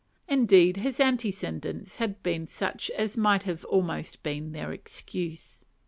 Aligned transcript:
Indeed 0.27 0.77
his 0.77 0.99
antecedents 0.99 1.97
had 1.97 2.23
been 2.23 2.47
such 2.47 2.89
as 2.97 3.17
might 3.17 3.43
have 3.43 3.63
almost 3.65 4.23
been 4.23 4.51
their 4.51 4.71
excuse. 4.71 5.63